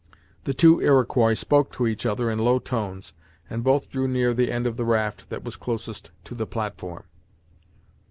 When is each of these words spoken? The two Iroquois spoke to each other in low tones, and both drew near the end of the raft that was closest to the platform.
The 0.45 0.55
two 0.55 0.79
Iroquois 0.81 1.35
spoke 1.35 1.71
to 1.73 1.85
each 1.85 2.07
other 2.07 2.31
in 2.31 2.39
low 2.39 2.57
tones, 2.57 3.13
and 3.51 3.63
both 3.63 3.87
drew 3.91 4.07
near 4.07 4.33
the 4.33 4.51
end 4.51 4.65
of 4.65 4.75
the 4.75 4.83
raft 4.83 5.29
that 5.29 5.43
was 5.43 5.55
closest 5.55 6.09
to 6.23 6.33
the 6.33 6.47
platform. 6.47 7.03